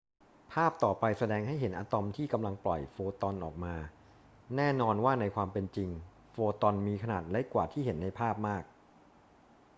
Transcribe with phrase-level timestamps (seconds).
[0.53, 3.75] ภาพต่อไปแสดงให้เห็นอะตอมที่กำลังปล่อยโฟตอนออกมา
[4.55, 5.89] แน่นอนว่าในความเป็นจริง
[6.31, 8.63] โฟตอนมีขนาดเล็กกว่าที่เห็นในภาพมาก